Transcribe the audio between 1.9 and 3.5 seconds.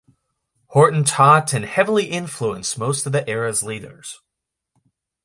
influenced most of the